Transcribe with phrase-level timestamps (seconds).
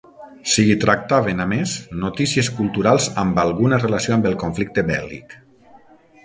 [0.51, 5.39] S'hi tractaven, a més, notícies culturals amb alguna relació amb el conflicte bèl·lic.